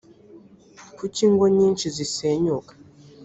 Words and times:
kuki 0.97 1.19
ingo 1.27 1.45
nyinshi 1.57 1.85
zisenyuka 1.95 2.71